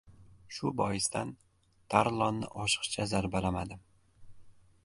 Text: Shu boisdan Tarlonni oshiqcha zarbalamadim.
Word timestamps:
Shu 0.55 0.71
boisdan 0.79 1.33
Tarlonni 1.95 2.49
oshiqcha 2.65 3.07
zarbalamadim. 3.15 3.85